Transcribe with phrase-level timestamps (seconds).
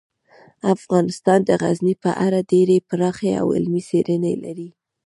[0.75, 4.69] افغانستان د غزني په اړه ډیرې پراخې او علمي څېړنې لري.